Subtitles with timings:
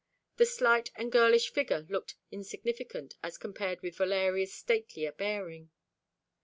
[0.37, 5.69] The slight and girlish figure looked insignificant as compared with Valeria's statelier bearing.